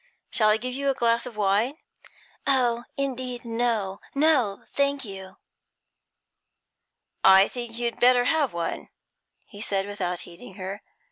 Shall 0.31 0.49
I 0.49 0.57
give 0.57 0.73
you 0.73 0.89
a 0.89 0.95
glass 0.95 1.27
of 1.27 1.37
wine?' 1.37 1.77
'Oh, 2.47 2.85
indeed, 2.97 3.45
no! 3.45 4.01
No, 4.15 4.63
thank 4.73 5.05
you!' 5.05 5.37
'I 7.23 7.47
think 7.49 7.77
you'd 7.77 7.99
better 7.99 8.23
have 8.23 8.51
one,' 8.51 8.89
he 9.45 9.61
said, 9.61 9.85
without 9.85 10.21
heeding 10.21 10.55
her. 10.55 10.81